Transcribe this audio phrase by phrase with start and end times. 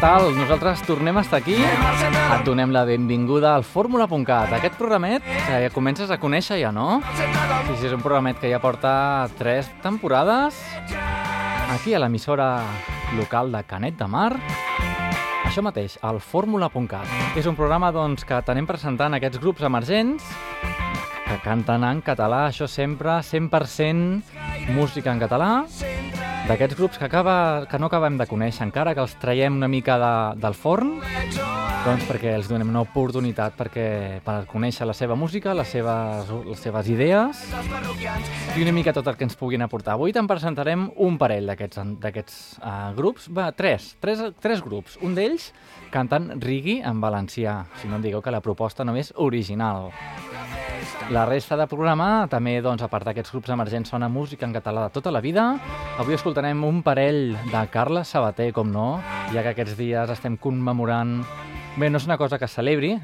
[0.00, 0.34] tal?
[0.36, 1.54] Nosaltres tornem a estar aquí.
[1.56, 4.52] Et donem la benvinguda al Fórmula.cat.
[4.58, 7.00] Aquest programet que ja comences a conèixer ja, no?
[7.16, 7.24] Sí,
[7.78, 10.58] sí, és un programet que ja porta tres temporades
[11.72, 12.50] aquí a l'emissora
[13.16, 14.32] local de Canet de Mar.
[15.46, 17.36] Això mateix, el Fórmula.cat.
[17.38, 20.26] És un programa doncs, que tenem presentant aquests grups emergents
[21.26, 25.50] que canten en català, això sempre 100% música en català,
[26.46, 29.98] d'aquests grups que, acaba, que no acabem de conèixer encara, que els traiem una mica
[29.98, 31.00] de, del forn,
[31.86, 33.86] doncs perquè els donem una oportunitat perquè,
[34.24, 37.44] per conèixer la seva música, les seves, les seves idees
[38.56, 39.94] i una mica tot el que ens puguin aportar.
[39.94, 44.98] Avui te'n presentarem un parell d'aquests uh, grups, va, tres, tres, tres grups.
[45.06, 45.52] Un d'ells
[45.94, 49.92] canten rigui en valencià, si no em digueu que la proposta no és original.
[51.14, 54.88] La resta de programa també, doncs, a part d'aquests grups emergents, sona música en català
[54.88, 55.52] de tota la vida.
[56.02, 58.96] Avui escoltarem un parell de Carles Sabater, com no,
[59.30, 61.20] ja que aquests dies estem commemorant...
[61.76, 62.94] Bé, no és una cosa que celebri,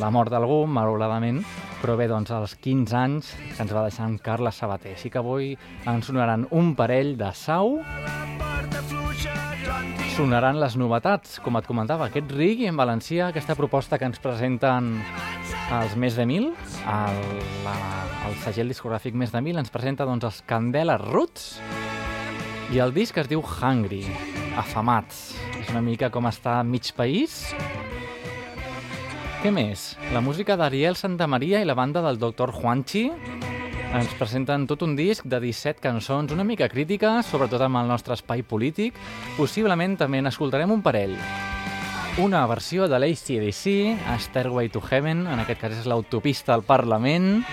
[0.00, 1.42] la mort d'algú, malauradament,
[1.82, 4.94] però bé, doncs, els 15 anys que ens va deixar en Carles Sabater.
[4.96, 5.50] Així que avui
[5.84, 7.82] ens sonaran un parell de Sau,
[10.16, 14.94] sonaran les novetats, com et comentava, aquest rigui en valencià, aquesta proposta que ens presenten
[15.82, 16.48] els Més de Mil,
[16.80, 17.22] el,
[17.68, 17.78] la,
[18.30, 21.58] el segell discogràfic Més de Mil, ens presenta doncs, els Candela Roots
[22.72, 24.06] i el disc es diu Hungry,
[24.56, 25.34] Afamats.
[25.60, 27.42] És una mica com està mig país.
[29.44, 29.90] Què més?
[30.14, 32.48] La música d'Ariel Santamaria i la banda del Dr.
[32.56, 37.90] Juanchi ens presenten tot un disc de 17 cançons, una mica crítiques, sobretot amb el
[37.92, 38.96] nostre espai polític.
[39.36, 41.12] Possiblement també n'escoltarem un parell.
[42.24, 43.68] Una versió de l'ACDC,
[44.30, 47.44] Stairway to Heaven, en aquest cas és l'autopista al Parlament,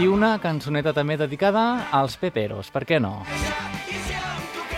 [0.00, 3.18] i una cançoneta també dedicada als peperos, per què no?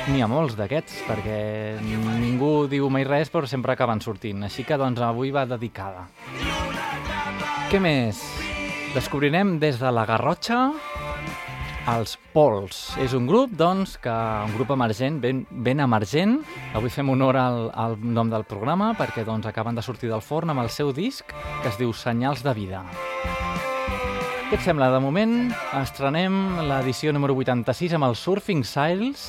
[0.08, 1.38] N'hi ha molts d'aquests, perquè
[1.84, 4.46] ningú diu mai res, però sempre acaben sortint.
[4.46, 6.06] Així que, doncs, avui va dedicada.
[7.68, 8.22] Què més?
[8.94, 10.62] Descobrirem des de la Garrotxa
[11.92, 12.78] els Pols.
[13.04, 16.38] És un grup, doncs, que un grup emergent, ben, ben emergent.
[16.76, 20.52] Avui fem honor al, al nom del programa perquè doncs, acaben de sortir del forn
[20.52, 22.84] amb el seu disc que es diu Senyals de vida.
[24.48, 24.86] Què et sembla?
[24.88, 26.32] De moment estrenem
[26.64, 29.26] l'edició número 86 amb el Surfing Siles,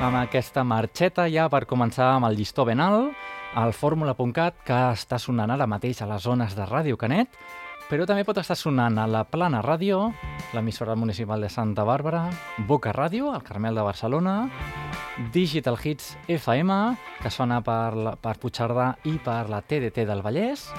[0.00, 3.12] amb aquesta marxeta ja per començar amb el llistó ben alt,
[3.52, 7.36] al fórmula.cat, que està sonant ara mateix a les zones de Ràdio Canet,
[7.90, 10.06] però també pot estar sonant a la Plana Ràdio,
[10.56, 12.30] l'emissora municipal de Santa Bàrbara,
[12.64, 14.38] Boca Ràdio, al Carmel de Barcelona,
[15.36, 16.80] Digital Hits FM,
[17.20, 20.70] que sona per, la, per Puigcerdà i per la TDT del Vallès,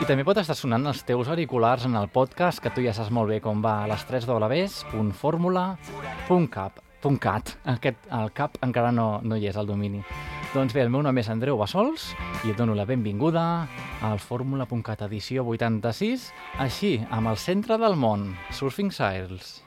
[0.00, 3.10] i també pot estar sonant els teus auriculars en el podcast, que tu ja saps
[3.14, 6.72] molt bé com va, a les 3 www.formula.cap.
[7.02, 10.04] Aquest, el cap encara no, no hi és, el domini.
[10.52, 12.14] Doncs bé, el meu nom és Andreu Bassols
[12.44, 13.66] i et dono la benvinguda
[14.04, 16.30] al Fórmula.cat edició 86,
[16.62, 19.62] així, amb el centre del món, Surfing Siles.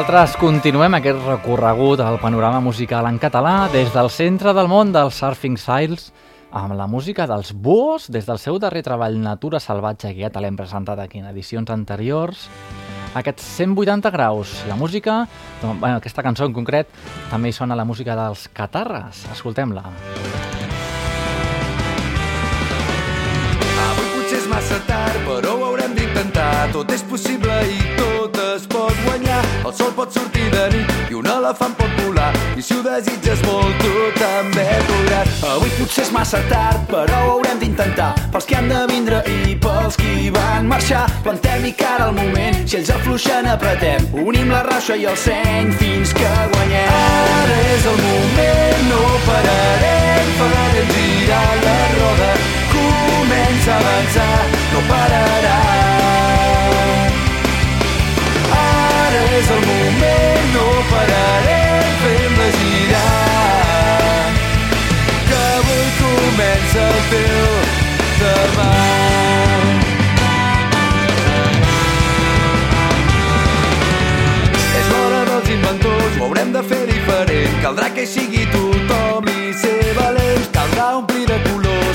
[0.00, 5.18] Nosaltres continuem aquest recorregut al panorama musical en català des del centre del món dels
[5.20, 6.06] Surfing Styles
[6.56, 10.40] amb la música dels Búhos des del seu darrer treball Natura Salvatge que ja te
[10.40, 12.46] l'hem presentat aquí en edicions anteriors.
[13.12, 15.26] Aquests 180 graus la música,
[15.60, 16.88] doncs, bueno, aquesta cançó en concret
[17.28, 19.26] també hi sona la música dels Catarres.
[19.36, 19.84] Escoltem-la.
[23.84, 26.70] Avui potser és massa tard, però ho haurem d'intentar.
[26.72, 27.89] Tot és possible i
[29.10, 29.42] guanyar.
[29.66, 32.30] El sol pot sortir de nit i un elefant pot volar.
[32.58, 35.42] I si ho desitges molt, tu també podràs.
[35.50, 38.12] Avui potser és massa tard, però ho haurem d'intentar.
[38.32, 41.04] Pels que han de vindre i pels qui van marxar.
[41.26, 44.06] Plantem-hi cara al moment, si ells afluixen apretem.
[44.26, 46.94] Unim la raixa i el seny fins que guanyem.
[47.00, 52.32] Ara és el moment, no pararem, farem girar la roda.
[52.74, 54.34] Comença a avançar,
[54.72, 55.58] no pararà.
[59.40, 64.26] És el moment, no pararem, fem-la girar.
[65.28, 67.46] Que avui comença el teu
[68.18, 68.68] demà.
[74.80, 77.56] És l'hora dels inventors, ho haurem de fer diferent.
[77.64, 80.52] Caldrà que hi sigui tothom i ser valents.
[80.58, 81.40] Caldrà omplir de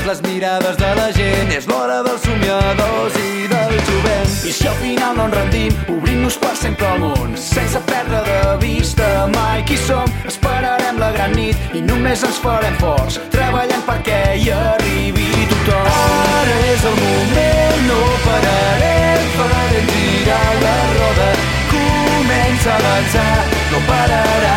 [0.06, 1.50] les mirades de la gent.
[1.50, 4.34] És l'hora dels somiadors i del jovent.
[4.46, 7.34] I si al final no ens rendim, obrim-nos per sempre al món.
[7.34, 10.06] Sense perdre de vista mai qui som.
[10.30, 13.18] Esperarem la gran nit i només ens farem forts.
[13.34, 15.90] Treballant perquè hi arribi tothom.
[16.38, 19.26] Ara és el moment, no pararem.
[19.40, 21.28] Farem girar la roda.
[21.74, 23.34] Comença a avançar,
[23.72, 24.56] no pararà.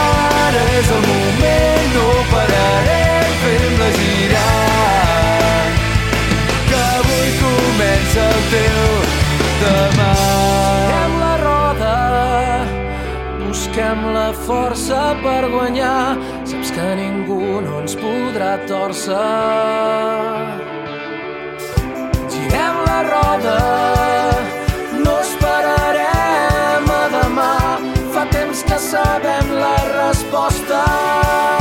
[0.00, 2.08] Ara és el moment, no
[7.40, 8.26] comença
[9.98, 11.68] la
[13.46, 16.16] busquem la força per guanyar.
[16.44, 19.14] Saps que ningú no ens podrà torcer.
[22.32, 23.58] Girem la roda,
[25.04, 27.54] no esperarem a demà.
[28.12, 31.57] Fa temps que sabem la resposta.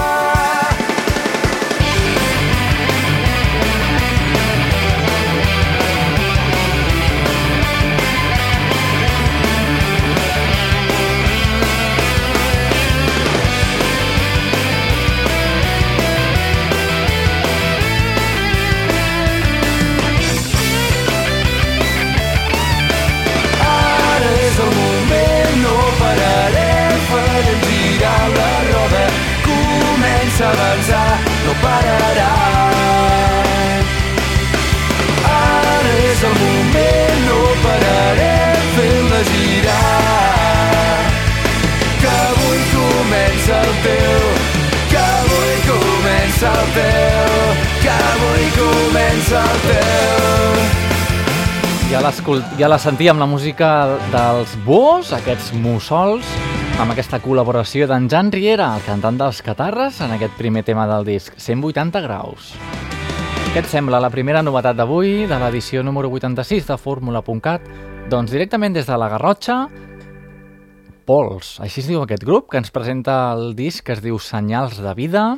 [51.88, 52.02] Ja,
[52.60, 56.28] ja la sentíem, la música dels Búhos, aquests mussols,
[56.84, 61.08] amb aquesta col·laboració d'en Jan Riera, el cantant dels Catarres, en aquest primer tema del
[61.08, 62.50] disc, 180 graus.
[63.54, 67.72] Què et sembla la primera novetat d'avui, de l'edició número 86 de Fórmula.cat?
[68.12, 69.62] Doncs directament des de la Garrotxa,
[71.08, 74.84] Pols, així es diu aquest grup, que ens presenta el disc que es diu Senyals
[74.84, 75.38] de Vida.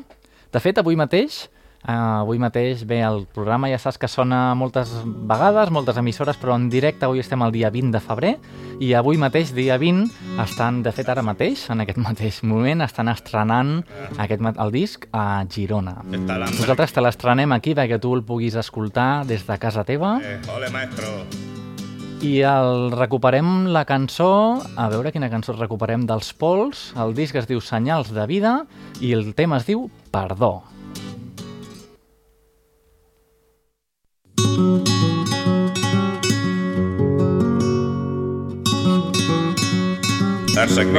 [0.49, 1.43] De fet, avui mateix,
[1.88, 6.55] eh, avui mateix, bé, el programa ja saps que sona moltes vegades, moltes emissores, però
[6.55, 8.33] en directe avui estem el dia 20 de febrer
[8.79, 10.05] i avui mateix, dia 20,
[10.43, 13.83] estan, de fet ara mateix, en aquest mateix moment, estan estrenant
[14.17, 15.98] aquest, el disc a Girona.
[16.05, 20.69] Nosaltres te l'estrenem aquí perquè tu el puguis escoltar des de casa teva Eh, ole,
[20.71, 21.07] maestro.
[22.21, 27.48] i el recuperem la cançó, a veure quina cançó recuperem dels Pols, el disc es
[27.48, 28.65] diu Senyals de Vida
[29.00, 30.63] i el tema es diu Perdó.
[30.63, 30.78] Darse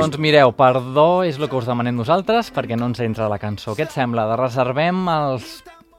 [0.01, 3.75] Doncs mireu, perdó és el que us demanem nosaltres perquè no ens entra la cançó.
[3.77, 4.25] Què et sembla?
[4.31, 5.51] De reservem els,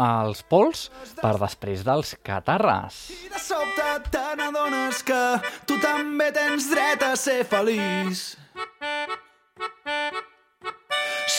[0.01, 0.88] els pols
[1.22, 3.03] per després dels catarres.
[3.13, 5.22] I de sobte te n'adones que
[5.70, 8.32] tu també tens dret a ser feliç.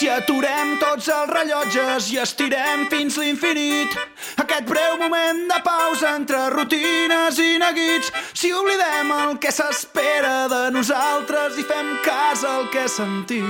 [0.03, 3.93] Si aturem tots els rellotges i estirem fins l'infinit,
[4.43, 10.59] aquest breu moment de pausa entre rutines i neguits, si oblidem el que s'espera de
[10.75, 13.47] nosaltres i fem cas al que sentim.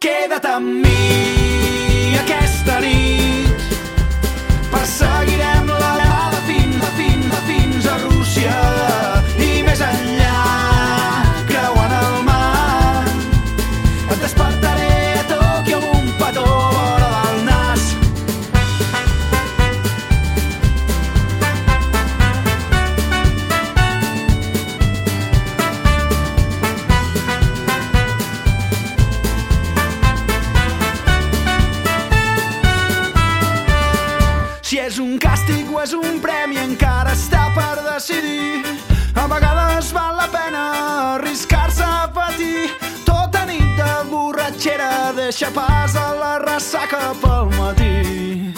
[0.00, 3.68] Queda't amb mi aquesta nit
[4.72, 5.59] Perseguirem
[45.30, 48.50] deixa pas a la ressaca pel matí.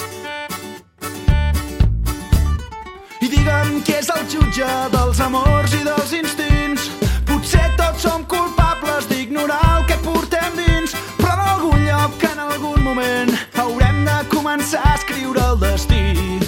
[3.20, 6.86] I digue'm qui és el jutge dels amors i dels instints.
[7.28, 12.80] Potser tots som culpables d'ignorar el que portem dins, però en algun lloc, en algun
[12.88, 16.40] moment, haurem de començar a escriure el destí.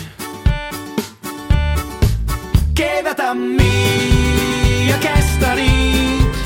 [2.73, 6.41] Queda't amb mi aquesta nit,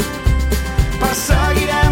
[0.98, 1.87] perseguirem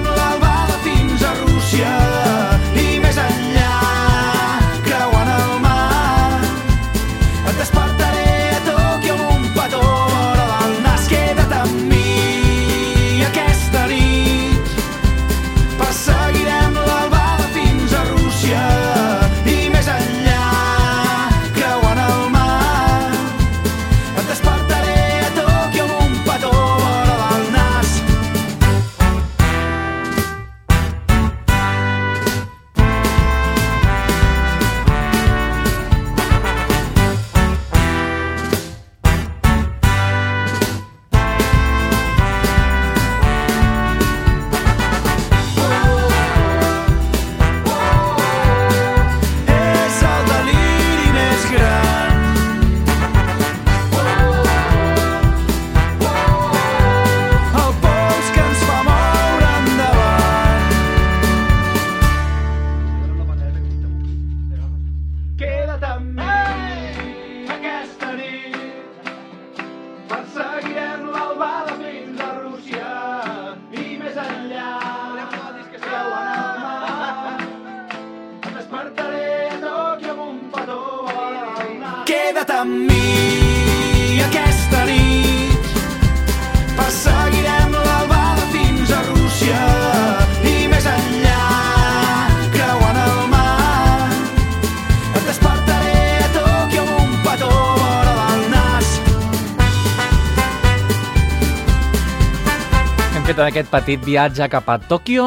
[103.37, 105.25] fet aquest petit viatge cap a Tòquio,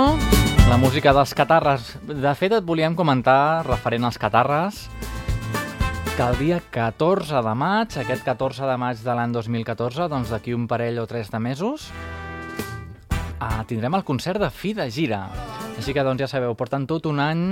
[0.65, 1.91] la música dels catarres.
[2.07, 4.79] De fet, et volíem comentar, referent als catarres,
[6.15, 10.57] que el dia 14 de maig, aquest 14 de maig de l'any 2014, doncs d'aquí
[10.57, 11.91] un parell o tres de mesos,
[13.37, 15.27] ah, tindrem el concert de fi de gira.
[15.77, 17.43] Així que, doncs, ja sabeu, porten tot un any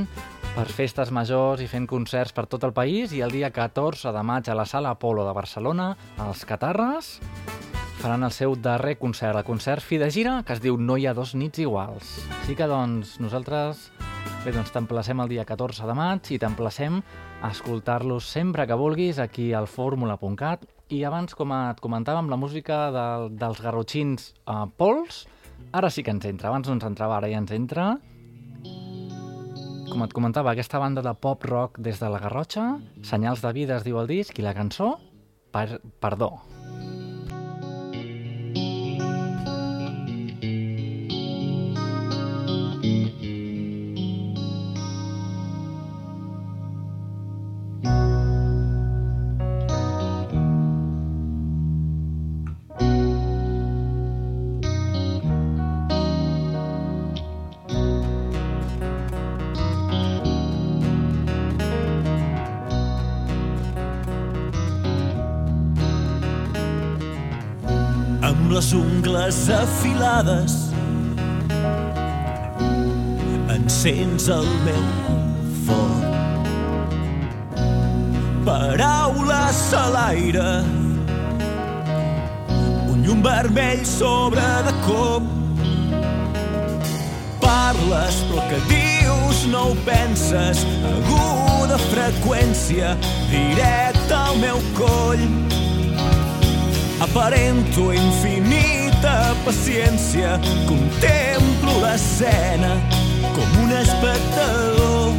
[0.55, 4.25] per festes majors i fent concerts per tot el país i el dia 14 de
[4.25, 5.91] maig a la Sala Apolo de Barcelona,
[6.25, 7.19] els Catarres
[7.97, 11.07] faran el seu darrer concert, el concert fi de gira, que es diu No hi
[11.07, 12.17] ha dos nits iguals.
[12.41, 13.89] Així que, doncs, nosaltres
[14.45, 17.01] bé, doncs t'emplacem el dia 14 de maig i t'emplacem
[17.41, 22.87] a escoltar-los sempre que vulguis aquí al fórmula.cat i abans, com et comentàvem, la música
[22.95, 25.25] del, dels garrotxins uh, Pols,
[25.75, 26.51] ara sí que ens entra.
[26.51, 27.89] Abans no ens entrava, ara ja ens entra.
[29.87, 32.69] Com et comentava, aquesta banda de pop-rock des de la Garrotxa,
[33.07, 34.93] Senyals de vida es diu el disc, i la cançó,
[35.51, 36.35] per, Perdó.
[69.49, 70.57] Afilades
[73.57, 74.83] encens el meu
[75.65, 76.07] foc
[78.47, 80.51] paraules a l'aire.
[82.87, 85.25] Un llum vermell sobre de cop.
[87.43, 90.63] Parles però que dius no ho penses.
[90.93, 92.95] Aguda freqüència
[93.33, 95.27] directe al meu coll.
[97.03, 97.91] Aparento
[98.97, 102.77] infinita paciència, contemplo l'escena
[103.35, 105.13] com un espectador.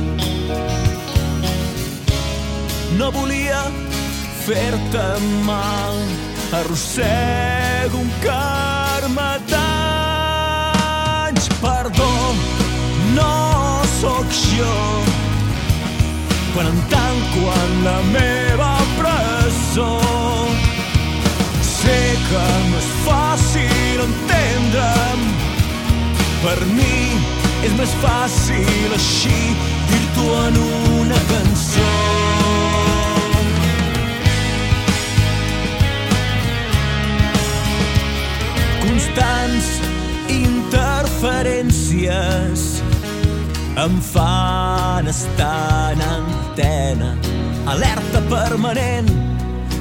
[2.99, 3.71] No volia
[4.45, 5.95] fer-te mal,
[6.53, 10.79] arrossego un karma d'anys.
[11.61, 12.35] Perdó,
[14.01, 14.75] sóc jo
[16.55, 17.85] quan em tanco en
[26.49, 27.13] per mi
[27.67, 29.39] és més fàcil així
[29.91, 30.55] dir-t'ho en
[30.97, 31.91] una cançó
[38.81, 39.69] constants
[40.39, 42.61] interferències
[43.85, 47.11] em fan estar en antena,
[47.77, 49.13] alerta permanent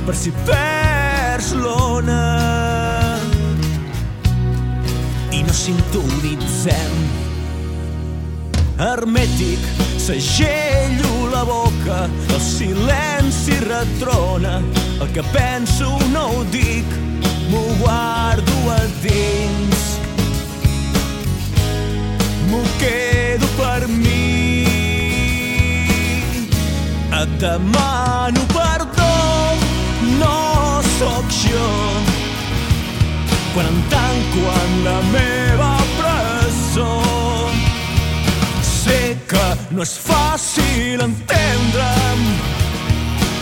[0.06, 3.07] per si perds l'ona.
[5.58, 6.94] Sintonitzem.
[8.78, 9.60] Hermètic,
[9.98, 14.62] segello la boca, el silenci retrona,
[15.02, 16.86] el que penso no ho dic,
[17.50, 19.86] m'ho guardo a dins.
[22.52, 24.62] M'ho quedo per mi.
[27.18, 29.16] Et demano perdó,
[30.22, 30.38] no
[31.00, 32.07] sóc jo.
[33.58, 37.02] Quan em tanco en la meva presó,
[38.62, 42.22] sé que no és fàcil entendre'm.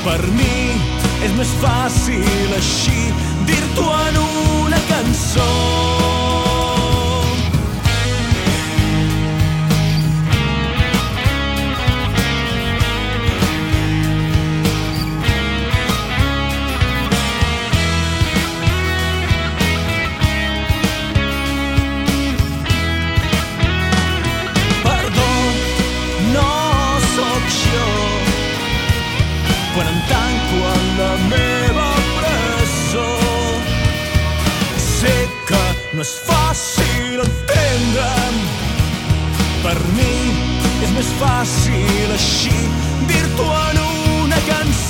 [0.05, 0.71] Per mi
[1.19, 3.09] és més fàcil així
[3.49, 6.24] dir-t'ho en una cançó.
[35.95, 38.39] No és fàcil entendre'm.
[39.63, 40.15] Per mi
[40.83, 42.57] és més fàcil així
[43.11, 43.79] dir-t'ho en
[44.25, 44.84] una cançó.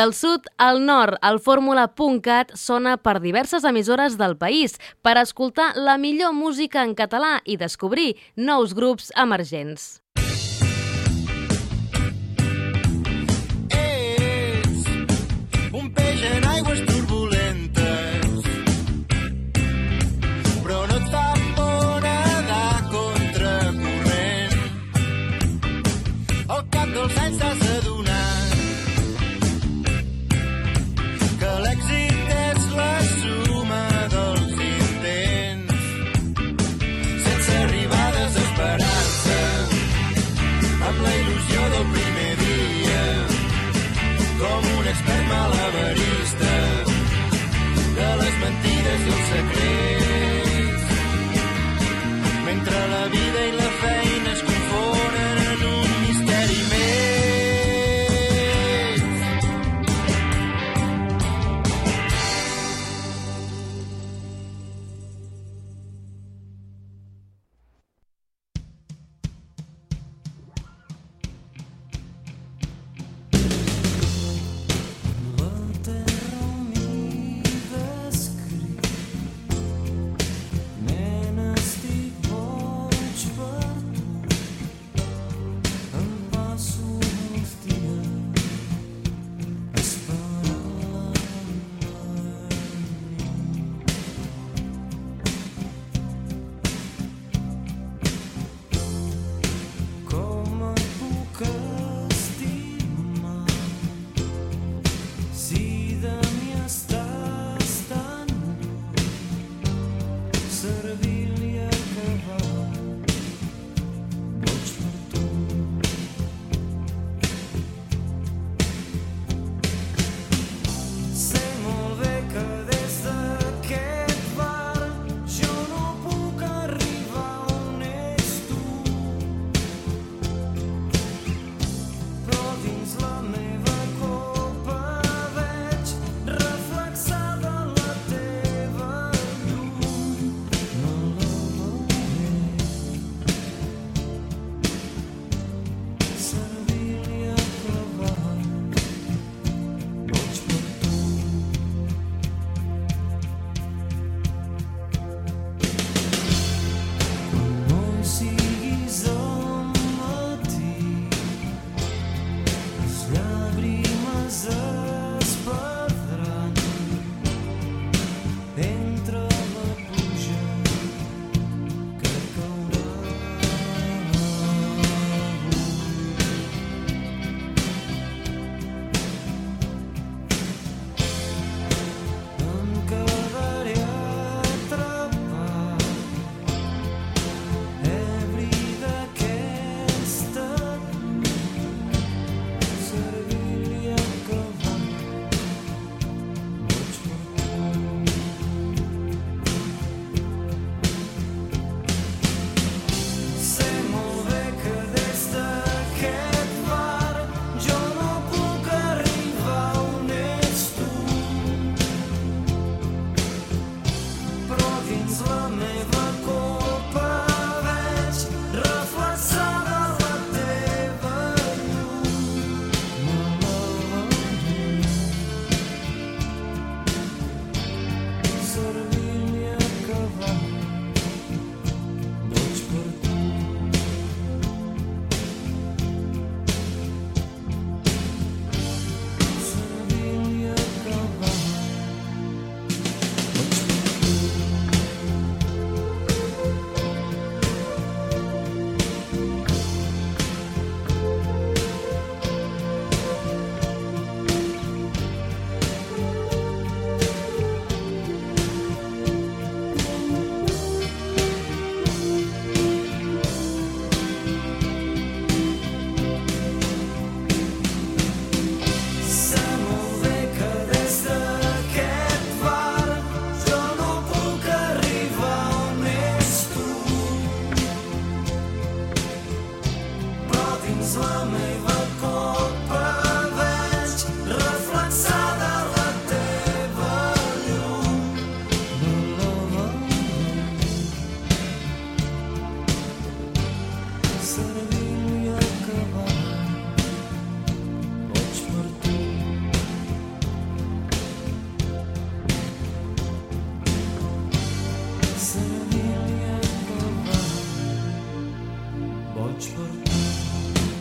[0.00, 5.98] Del sud al nord, el fórmula.cat sona per diverses emissores del país per escoltar la
[6.00, 8.14] millor música en català i descobrir
[8.48, 9.90] nous grups emergents.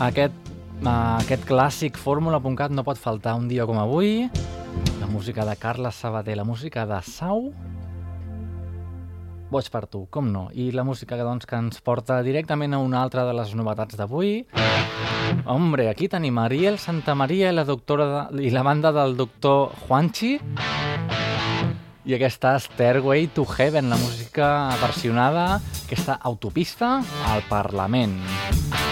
[0.10, 0.34] Aquest,
[0.82, 4.26] uh, aquest clàssic fórmula.cat no pot faltar un dia com avui.
[4.98, 7.52] La música de Carles Sabater, la música de Sau.
[9.54, 10.48] Boig per tu, com no.
[10.50, 14.48] I la música doncs, que ens porta directament a una altra de les novetats d'avui.
[15.46, 19.76] Hombre, aquí tenim Ariel Santa Maria i la, doctora de, i la banda del doctor
[19.86, 20.40] Juanchi.
[22.10, 26.96] I aquesta Stairway to Heaven, la música versionada, aquesta autopista
[27.30, 28.18] al Parlament.
[28.74, 28.89] Ara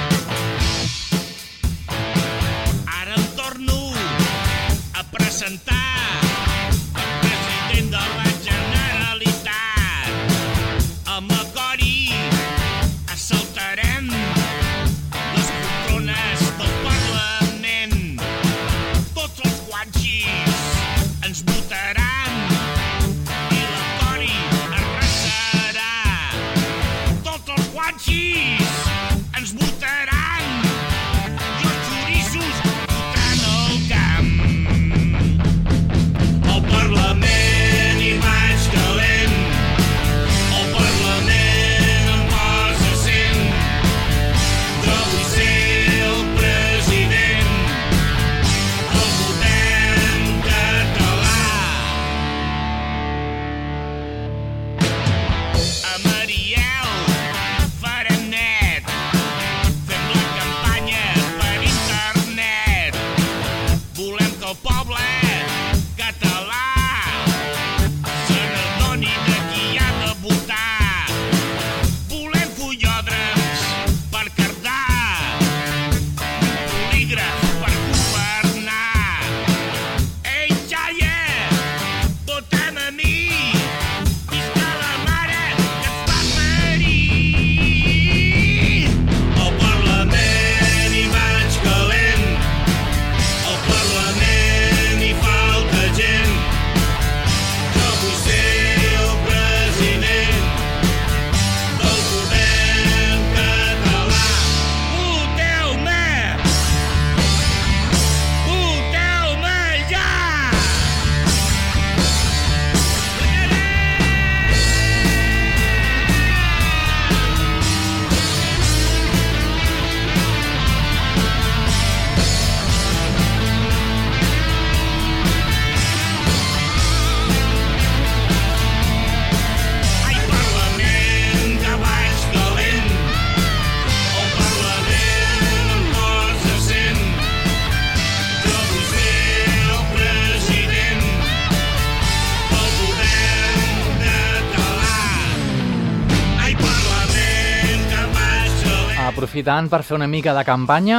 [149.47, 150.97] Aprofitant per fer una mica de campanya,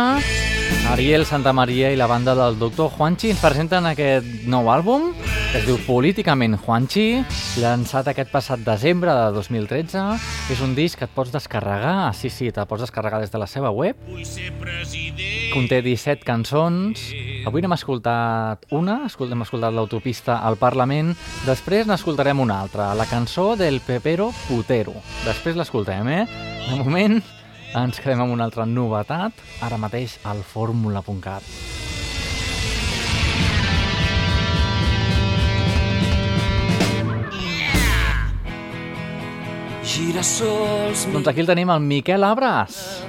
[0.89, 5.11] Ariel Santa Maria i la banda del doctor Juanchi ens presenten aquest nou àlbum
[5.51, 7.21] que es diu Políticament Juanchi,
[7.61, 10.01] llançat aquest passat desembre de 2013.
[10.53, 13.49] És un disc que et pots descarregar, sí, sí, te'l pots descarregar des de la
[13.49, 14.01] seva web.
[15.53, 17.05] Conté 17 cançons.
[17.49, 21.13] Avui n'hem escoltat una, hem escoltat l'autopista al Parlament,
[21.45, 24.97] després n'escoltarem una altra, la cançó del Pepero Putero.
[25.29, 26.23] Després l'escoltem, eh?
[26.69, 27.21] De moment
[27.77, 31.45] ens quedem amb una altra novetat, ara mateix al fórmula.cat.
[39.89, 43.05] Girassols Doncs aquí el tenim, el Miquel Abras.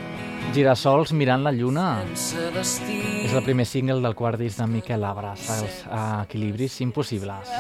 [0.56, 2.02] Girassols mirant la lluna.
[2.16, 5.84] És el primer single del quart disc de Miquel Abras, els
[6.24, 7.52] equilibris impossibles.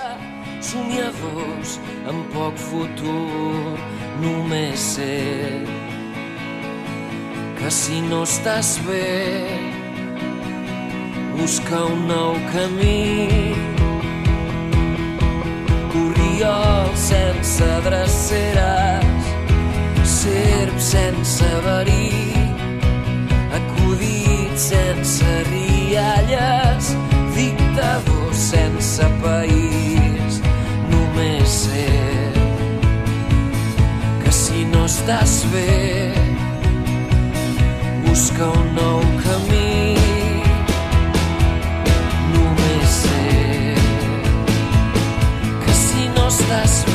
[0.59, 1.77] somiadors
[2.09, 3.77] amb poc futur
[4.19, 5.88] només sé
[7.60, 9.50] que si no estàs bé
[11.38, 13.28] busca un nou camí
[15.93, 19.34] corriol sense dreceres
[20.19, 22.34] serp sense verí
[23.60, 26.95] acudit sense rialles,
[27.36, 30.41] dictador sense país.
[30.91, 31.88] Només sé
[34.24, 36.13] que si no estàs bé,
[38.19, 39.95] busca un nou camí.
[42.34, 43.75] Només sé
[45.63, 46.88] que si no estàs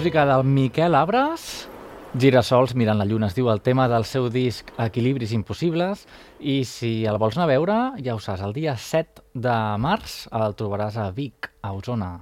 [0.00, 1.68] música del Miquel Abres.
[2.16, 6.06] Girasols mirant la lluna es diu el tema del seu disc Equilibris impossibles
[6.40, 10.24] i si el vols anar a veure, ja ho saps, el dia 7 de març
[10.40, 12.14] el trobaràs a Vic, a Osona.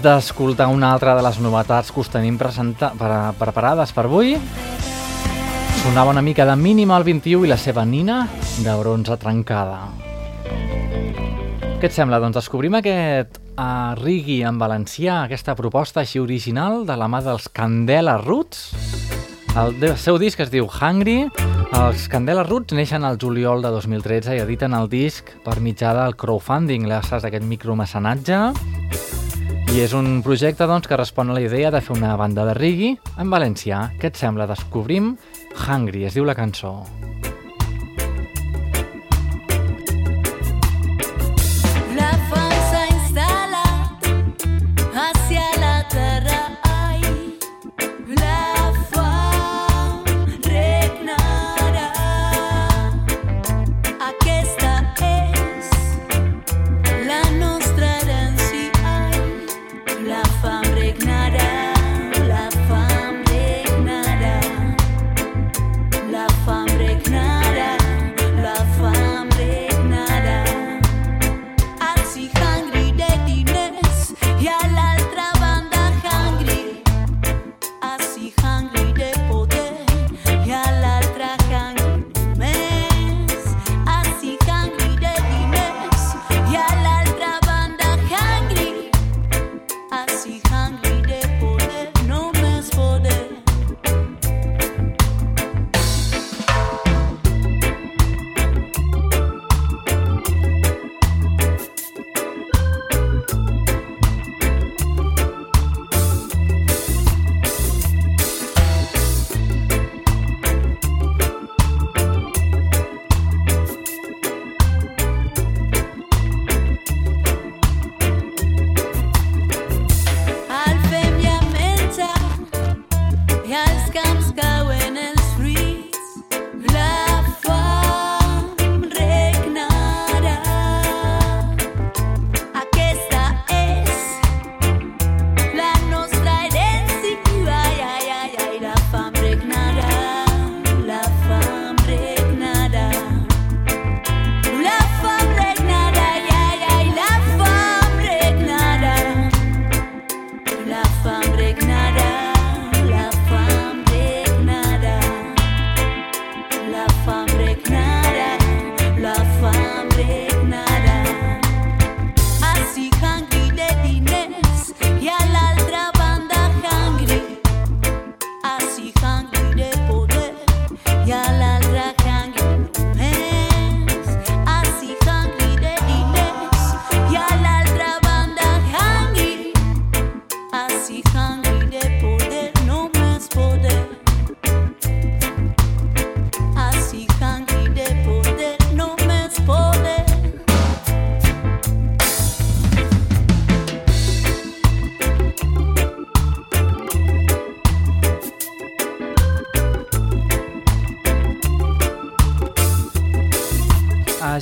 [0.00, 4.30] D'escoltar una altra de les novetats que us tenim presenta per, preparades per avui,
[5.82, 8.22] sonava una mica de Minimal 21 i la seva nina
[8.64, 9.90] de bronze trencada.
[11.80, 12.20] Què et sembla?
[12.22, 17.50] Doncs descobrim aquest uh, rigui en valencià, aquesta proposta així original de la mà dels
[17.52, 18.70] Candela Roots.
[19.60, 21.26] El seu disc es diu Hungry.
[21.76, 26.16] Els Candela Roots neixen al juliol de 2013 i editen el disc per mitjà del
[26.16, 28.44] crowdfunding, gràcies a aquest micromecenatge.
[29.70, 32.56] I és un projecte doncs, que respon a la idea de fer una banda de
[32.58, 33.84] reggae en valencià.
[34.02, 34.48] Què et sembla?
[34.50, 35.14] Descobrim
[35.62, 36.80] Hungry, es diu la cançó.
[36.98, 37.09] La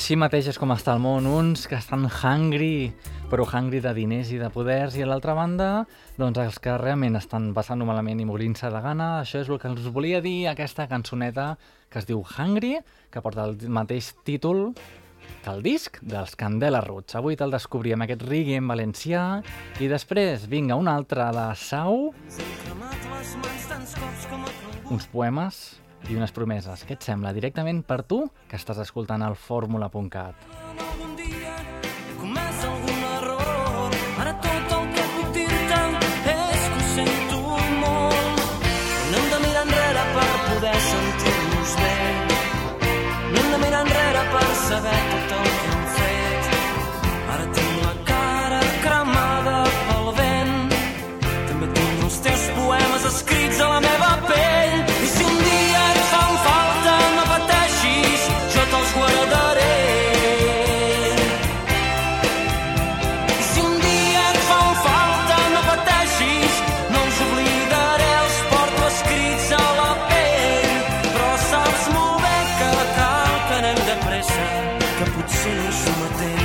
[0.08, 2.94] Així mateix és com està el món, uns que estan hungry,
[3.28, 5.66] però hungry de diners i de poders, i a l'altra banda,
[6.16, 9.08] doncs els que realment estan passant-ho malament i morint-se de gana.
[9.18, 11.50] Això és el que els volia dir aquesta cançoneta
[11.92, 12.78] que es diu Hungry,
[13.12, 14.70] que porta el mateix títol
[15.42, 17.18] que el disc dels Candela Roots.
[17.20, 19.26] Avui te'l descobrim aquest reggae en valencià
[19.76, 22.14] i després, vinga, un altre de Sau,
[24.88, 25.60] uns poemes
[26.08, 26.84] i unes promeses.
[26.86, 27.34] Què et sembla?
[27.36, 30.46] Directament per tu, que estàs escoltant el fórmula.cat.
[30.78, 31.54] algun dia
[33.18, 33.98] error.
[34.22, 34.68] Ara tot
[40.14, 41.94] per poder sentir-nos bé.
[44.28, 45.17] Per saber
[74.18, 74.34] pressa
[74.98, 76.37] que potser no és el mateix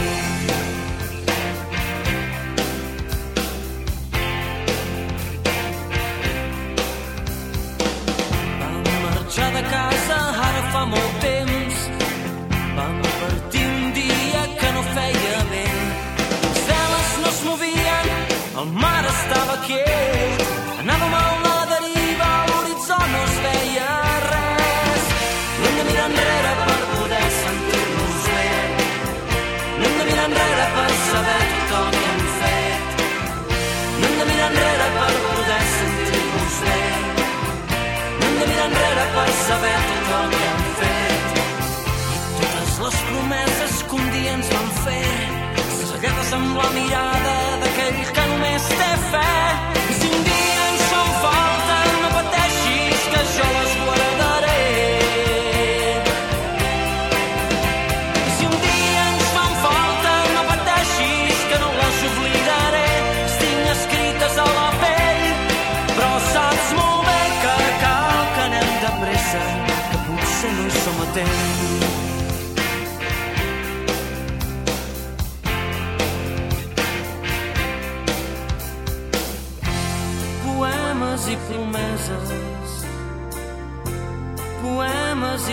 [48.75, 49.32] step fast.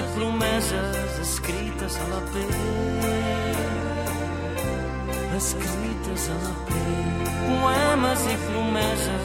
[0.01, 2.55] i promeses escrites a la pell.
[5.37, 7.29] Escrites a la pell.
[7.47, 9.25] Poemes i promeses.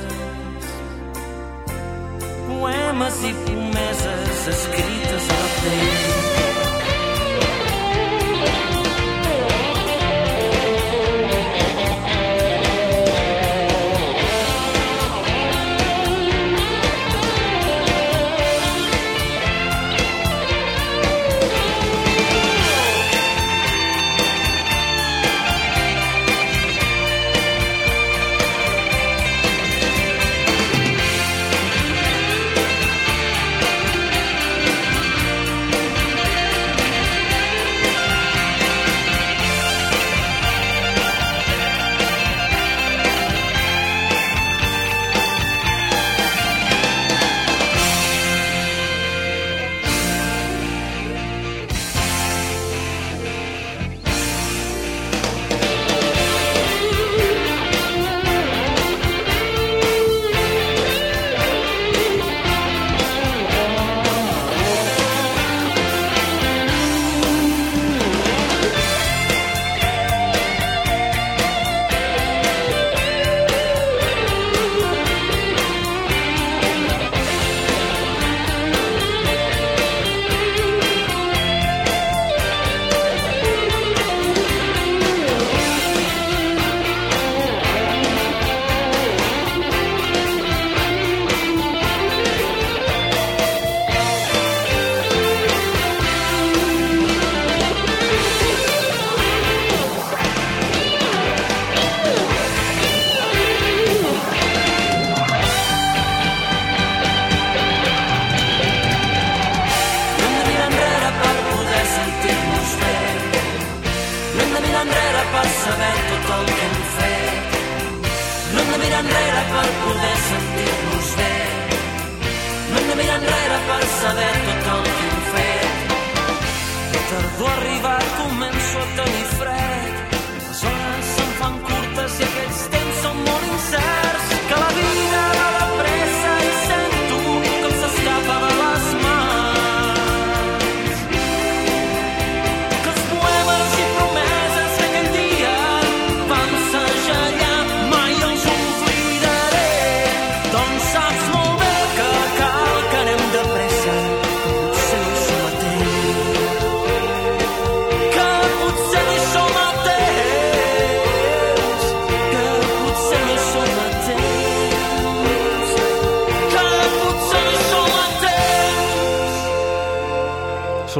[2.47, 6.34] Poemes i promeses escrites a la pell.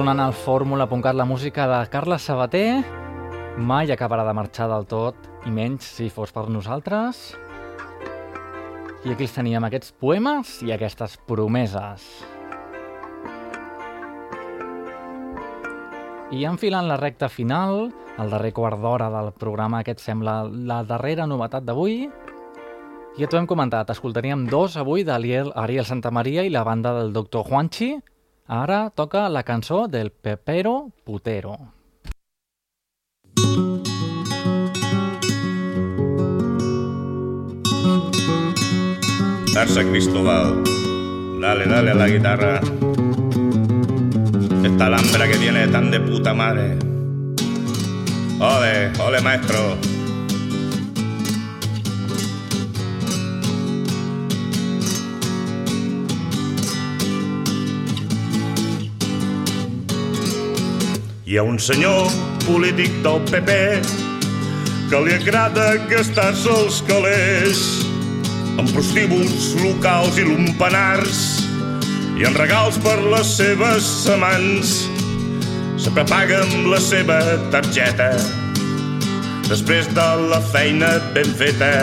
[0.06, 2.84] sonant el fórmula.cat la música de Carles Sabater.
[3.58, 5.18] Mai acabarà de marxar del tot,
[5.50, 7.32] i menys si fos per nosaltres.
[9.02, 12.06] I aquí els teníem, aquests poemes i aquestes promeses.
[16.38, 17.88] I enfilant la recta final,
[18.22, 22.12] el darrer quart d'hora del programa, aquest sembla la darrera novetat d'avui,
[23.18, 27.50] ja t'ho hem comentat, escoltaríem dos avui d'Ariel Ariel Santamaria i la banda del doctor
[27.50, 27.96] Juanchi,
[28.48, 31.58] Ahora toca la canción del Pepero Putero.
[39.52, 40.64] Darse Cristóbal,
[41.42, 42.60] dale, dale a la guitarra.
[44.64, 46.78] Esta alhambra que tiene tan de puta madre.
[48.40, 49.95] Ole, ole maestro.
[61.36, 62.06] Hi ha un senyor
[62.46, 63.56] polític del PP
[64.88, 67.64] que li agrada gastar-se els calés
[68.56, 71.20] en prostíbuls locals i lumpenars
[72.16, 74.74] i en regals per les seves amants.
[75.76, 77.20] Sempre paga amb la seva
[77.52, 78.14] targeta
[79.52, 81.74] després de la feina ben feta.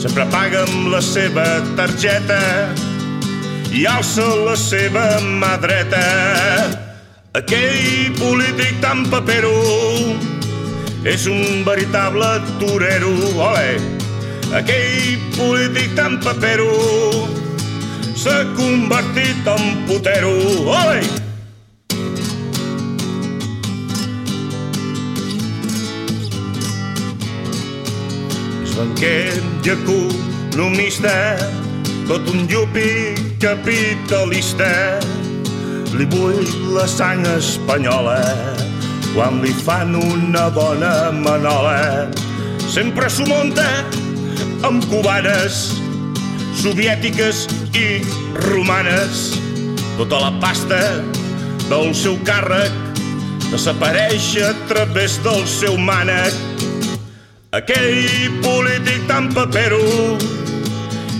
[0.00, 2.40] Sempre paga amb la seva targeta
[3.68, 6.88] i alça la seva mà dreta.
[7.30, 9.54] Aquell polític tan papero
[11.06, 12.26] és un veritable
[12.58, 13.12] torero.
[13.38, 13.76] Ole!
[14.58, 16.66] Aquell polític tan papero
[18.18, 20.34] s'ha convertit en putero.
[20.74, 20.98] Ole!
[28.66, 31.14] És banquer i economista,
[32.10, 32.90] tot un llupi
[33.38, 34.74] capitalista.
[36.00, 38.22] Li bull la sang espanyola
[39.12, 42.08] quan li fan una bona manola.
[42.72, 43.66] Sempre s'ho munta
[44.64, 45.58] amb cubanes,
[46.56, 47.42] soviètiques
[47.76, 48.00] i
[48.46, 49.26] romanes.
[49.98, 50.78] Tota la pasta
[51.68, 52.72] del seu càrrec
[53.50, 56.32] desapareix a través del seu mànec.
[57.60, 59.84] Aquell polític tan papero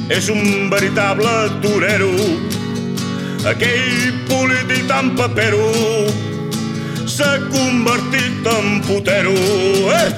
[0.08, 2.16] és un veritable torero.
[3.40, 5.64] Aquell polític tan papero
[7.08, 9.32] s'ha convertit en putero.
[9.96, 10.10] Eh!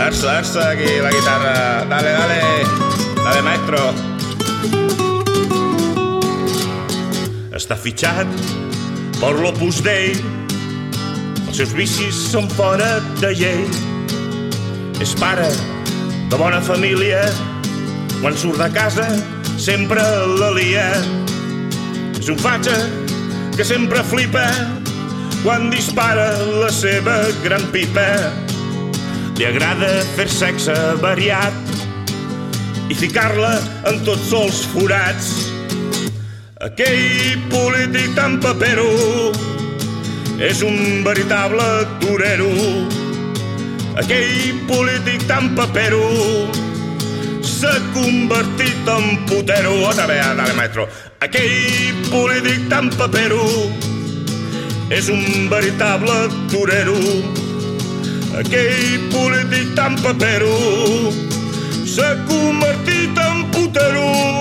[0.00, 1.84] Arsa, arsa, aquí la guitarra.
[1.92, 2.40] Dale, dale.
[3.20, 3.82] Dale, maestro.
[7.52, 8.32] Està fitxat
[9.20, 10.16] per l'Opus Dei.
[11.44, 13.64] Els seus vicis són fora de llei.
[15.04, 15.52] És pare
[16.30, 17.22] de bona família.
[18.20, 19.06] Quan surt de casa
[19.60, 20.02] sempre
[20.38, 20.86] la lia.
[22.18, 22.76] És un fatxa
[23.56, 24.46] que sempre flipa
[25.44, 26.30] quan dispara
[26.62, 28.06] la seva gran pipa.
[29.36, 31.74] Li agrada fer sexe variat
[32.88, 33.56] i ficar-la
[33.90, 35.32] en tots els forats.
[36.64, 38.88] Aquell polític tan papero
[40.40, 41.66] és un veritable
[42.00, 42.93] torero.
[43.94, 46.02] Aquell polític tan papero
[47.46, 49.86] s'ha convertit en putero.
[49.86, 50.88] Otra vez, dale, maestro.
[51.22, 53.44] Aquell polític tan papero
[54.90, 56.16] és un veritable
[56.50, 56.98] torero.
[58.42, 60.54] Aquell polític tan papero
[61.86, 64.33] s'ha convertit en putero.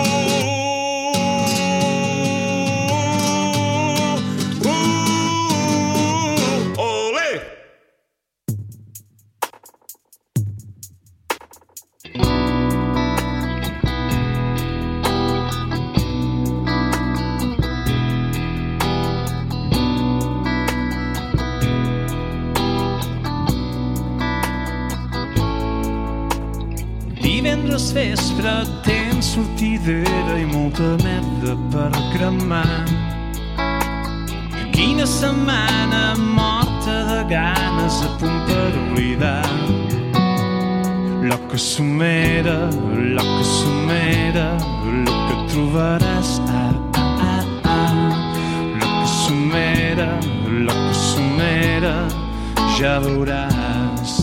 [28.44, 32.86] Vespre tens sortidera i molta merda per cremar.
[34.72, 39.48] Quina setmana morta de ganes a punt per oblidar.
[41.24, 42.70] Lo que somera,
[43.16, 44.58] lo que somera,
[45.06, 46.42] lo que trobaràs.
[46.50, 48.12] Ah, ah, ah, ah.
[48.80, 50.10] Lo que somera,
[50.68, 51.96] lo que somera,
[52.78, 54.23] ja veuràs.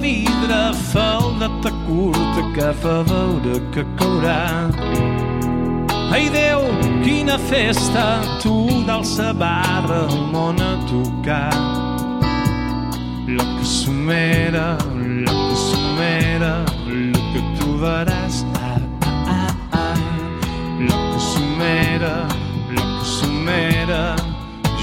[0.00, 4.70] Vidre, faldata curta que fa veure que caurà.
[6.10, 6.62] Ai Déu,
[7.04, 11.54] quina festa, tu d'alça barra el món a tocar.
[13.28, 16.52] Lo que somera, lo que somera,
[16.86, 18.42] lo que trobaràs.
[18.56, 19.94] Ah, ah, ah, ah.
[20.80, 22.14] Lo que somera,
[22.74, 24.02] lo que somera,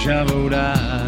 [0.05, 1.06] ja veuràs.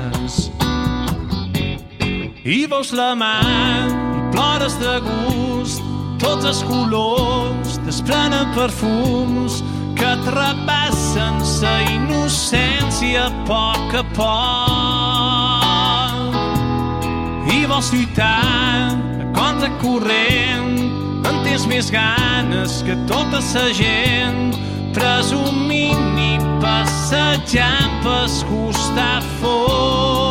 [2.48, 5.84] I veus la mà i plores de gust,
[6.22, 9.60] tots els colors desprenen perfums
[10.00, 14.32] que et repassen sa innocència a poc a poc.
[17.52, 20.80] I vols lluitar a contra corrent,
[21.28, 24.56] en tens més ganes que tota sa gent,
[24.96, 30.29] presumint i passejant pels costat fons.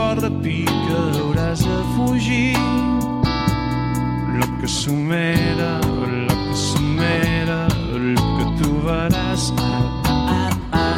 [0.00, 2.56] Escorre pica, hauràs de fugir.
[4.38, 5.80] Lo que somera,
[6.26, 9.52] lo que somera, lo que tu veràs.
[9.58, 10.96] Ah, ah, ah.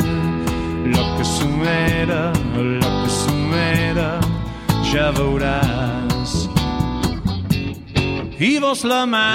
[0.84, 4.20] Lo que somera, lo que somera,
[4.90, 6.48] ja veuràs.
[8.38, 9.28] I vols la mà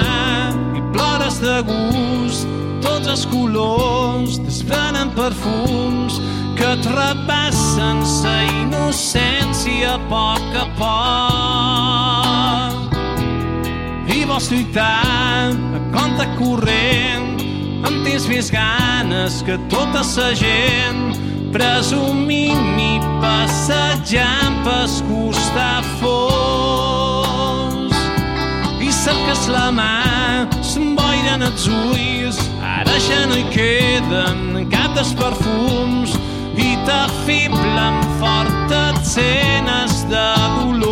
[0.76, 2.48] i plores de gust,
[2.84, 6.20] tots els colors desprenen perfums
[6.58, 10.88] que et repassen sa innocència a poc a poc.
[14.10, 15.04] I vols lluitar
[15.78, 17.38] a compte corrent,
[17.86, 21.14] amb tens més ganes que tota sa gent,
[21.54, 25.86] presumint i passejant pels costafons.
[28.82, 29.98] I cerques la mà,
[30.58, 36.18] s'emboiren els ulls, ara ja no hi queden cap dels perfums
[36.58, 40.84] i t'afiblen fortes escenes de dolor.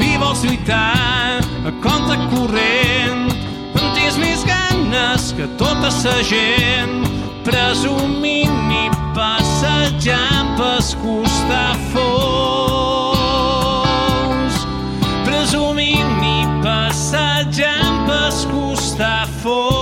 [0.00, 3.30] I vols lluitar a compte corrent,
[3.78, 7.06] en tens més ganes que tota sa gent,
[7.46, 12.04] presumint i passejant pels costafons.
[15.24, 19.77] Presumint i passejant pels costafons.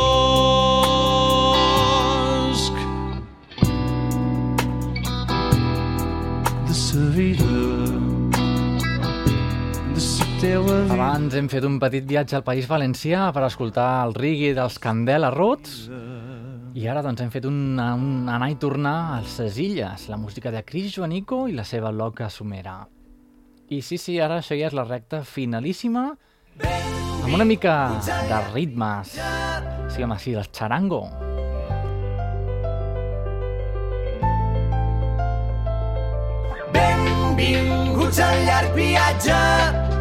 [10.37, 15.31] Abans hem fet un petit viatge al País Valencià per escoltar el rigui dels Candela
[15.33, 15.87] Roots
[16.77, 20.53] i ara doncs hem fet un, un anar i tornar a les illes, la música
[20.53, 22.83] de Cris Joanico i la seva loca somera.
[23.73, 26.05] I sí, sí, ara això ja és la recta finalíssima
[26.61, 29.17] amb una mica de ritmes,
[29.89, 31.07] siguem així, el charango.
[36.77, 39.96] Benvinguts al llarg viatge.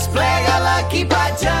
[0.00, 1.56] Desplega l'equipatge.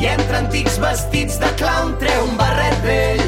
[0.00, 3.24] I entre antics vestits de clown treu un barret vell.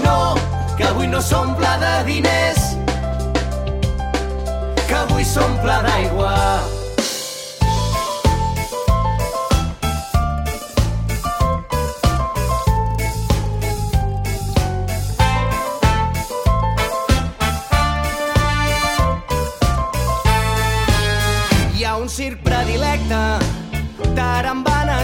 [0.00, 0.34] No,
[0.78, 2.62] que avui no s'omple de diners,
[4.88, 6.32] que avui s'omple d'aigua.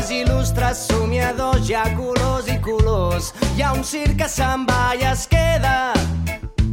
[0.01, 3.33] Tarambanes il·lustres, somiadors, hi ha colors i colors.
[3.57, 5.93] Hi ha un circ que se'n va i es queda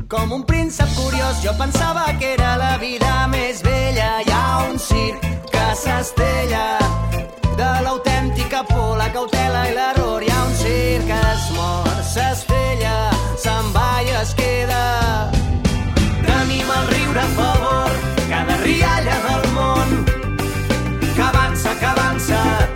[0.07, 1.41] com un príncep curiós.
[1.43, 4.21] Jo pensava que era la vida més vella.
[4.23, 5.19] Hi ha un circ
[5.51, 6.79] que s'estella
[7.57, 10.23] de l'autèntica por, la cautela i l'error.
[10.23, 15.31] Hi ha un circ que es mor, s'estella, se'n va i es queda.
[16.23, 17.99] Tenim el riure a favor,
[18.29, 20.05] cada rialla del món
[21.15, 22.66] que avança, que avança.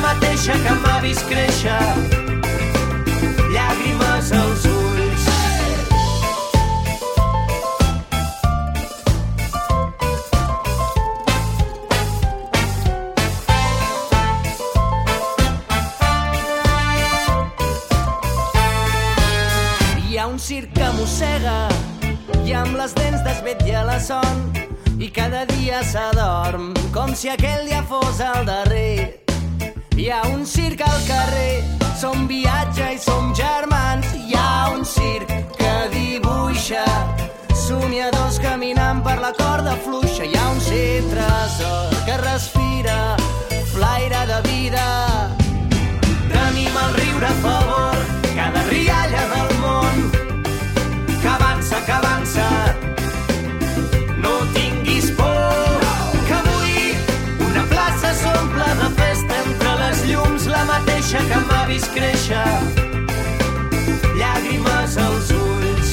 [0.00, 1.78] Mateixa que m'ha vist créixer.
[3.52, 5.26] Llàgrimes als ulls.
[20.08, 21.60] Hi ha un circ que mossega
[22.44, 24.44] i amb les dents desvetlla la son
[24.98, 29.27] i cada dia s'adorm com si aquell dia fos el darrer.
[29.98, 31.64] Hi ha un circ al carrer,
[31.98, 34.06] som viatge i som germans.
[34.14, 35.26] Hi ha un circ
[35.58, 36.84] que dibuixa
[37.66, 40.22] somiadors caminant per la corda fluixa.
[40.22, 43.16] Hi ha un circ tresor que respira
[43.72, 44.86] flaire de vida.
[46.30, 48.04] Tenim el riure a favor,
[48.36, 50.06] cada rialla del món
[51.10, 52.46] que avança, que avança.
[61.08, 62.36] Mateixa que m'ha vist créixer.
[64.18, 65.92] Llàgrimes als ulls.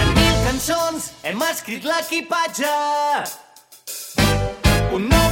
[0.00, 3.27] En mil cançons hem escrit l'equipatge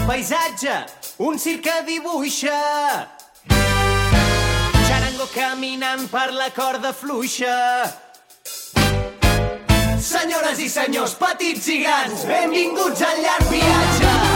[0.06, 0.86] Paisatge,
[1.18, 2.54] un circ que dibuixa.
[4.86, 7.56] Xarango caminant per la corda fluixa.
[9.98, 14.35] Senyores i senyors, petits i grans, benvinguts al llarg viatge.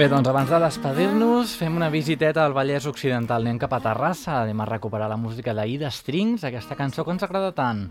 [0.00, 3.42] Bé, doncs abans de despedir-nos, fem una visiteta al Vallès Occidental.
[3.44, 7.26] Anem cap a Terrassa, anem a recuperar la música d'Aida Strings, aquesta cançó que ens
[7.26, 7.82] agrada tant,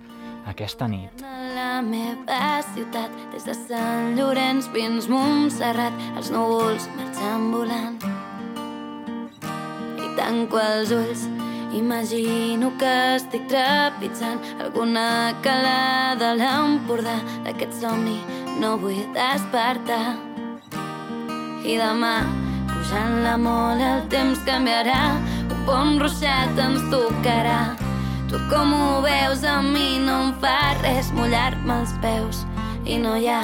[0.50, 1.22] aquesta nit.
[1.54, 8.00] La meva ciutat, des de Sant Llorenç fins Montserrat, els núvols marxen volant.
[10.02, 11.28] I tanco els ulls,
[11.78, 15.06] imagino que estic trepitjant alguna
[15.46, 17.20] calada a l'Empordà.
[17.46, 18.18] D'aquest somni
[18.58, 20.29] no vull despertar.
[21.64, 22.14] I demà,
[22.70, 25.18] pujant la mola, el temps canviarà,
[25.50, 27.76] un bon ruixat ens tocarà.
[28.30, 32.46] Tu com ho veus a mi no em fa res mullar-me els peus.
[32.86, 33.44] I no hi ha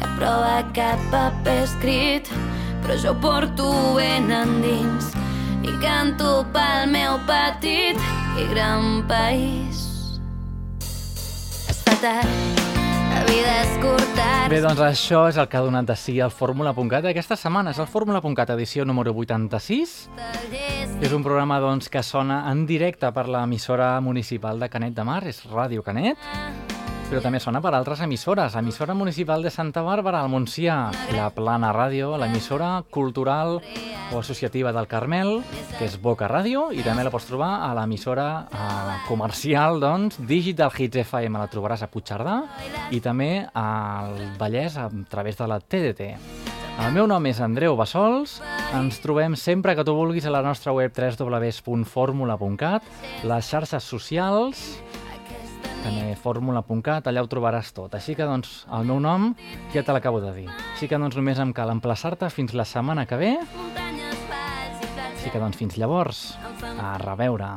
[0.00, 2.30] cap prova, cap paper escrit
[2.84, 5.14] però jo porto ben endins.
[5.64, 7.96] I canto pel meu petit
[8.36, 9.88] i gran país.
[11.70, 12.63] Es fa tard
[14.44, 17.72] Bé, doncs això és el que ha donat de si el Fórmula.cat aquesta setmana.
[17.72, 19.94] És el Fórmula.cat edició número 86.
[21.00, 25.22] És un programa doncs, que sona en directe per l'emissora municipal de Canet de Mar,
[25.26, 26.20] és Ràdio Canet,
[27.08, 28.54] però també sona per altres emissores.
[28.56, 30.76] Emissora municipal de Santa Bàrbara, al Montsià,
[31.14, 33.58] la Plana Ràdio, l'emissora cultural
[34.12, 35.42] o associativa del Carmel,
[35.78, 40.72] que és Boca Ràdio, i també la pots trobar a l'emissora eh, comercial, doncs, Digital
[40.76, 42.40] Hits FM, la trobaràs a Puigcerdà,
[42.94, 46.10] i també al Vallès a través de la TDT.
[46.74, 48.40] El meu nom és Andreu Bassols.
[48.74, 52.88] Ens trobem sempre que tu vulguis a la nostra web www.formula.cat,
[53.22, 54.64] les xarxes socials,
[55.84, 57.94] també fórmula.cat, allà ho trobaràs tot.
[57.96, 59.32] Així que, doncs, el meu nom
[59.74, 60.48] ja te l'acabo de dir.
[60.72, 63.32] Així que, doncs, només em cal emplaçar-te fins la setmana que ve.
[65.14, 66.26] Així que, doncs, fins llavors,
[66.74, 67.50] a reveure.